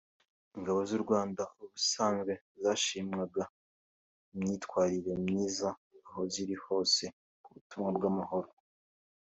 [0.57, 3.43] Ingabo z’u Rwanda ubusanzwe zashimwaga
[4.35, 5.69] imyitwarire myiza
[6.07, 7.03] aho ziri hose
[7.43, 8.49] mu butumwa bw’amahoro